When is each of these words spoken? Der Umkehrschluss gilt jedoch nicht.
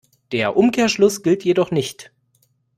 Der 0.31 0.57
Umkehrschluss 0.57 1.21
gilt 1.21 1.43
jedoch 1.45 1.69
nicht. 1.69 2.11